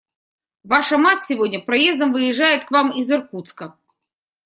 Ваша 0.63 0.97
мать 0.97 1.21
сегодня 1.23 1.63
поездом 1.63 2.11
выезжает 2.11 2.65
к 2.65 2.71
вам 2.71 2.91
из 2.91 3.11
Иркутска. 3.11 3.77